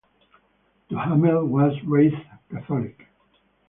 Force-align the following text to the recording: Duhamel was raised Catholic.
Duhamel 0.89 1.45
was 1.45 1.73
raised 1.85 2.15
Catholic. 2.49 3.05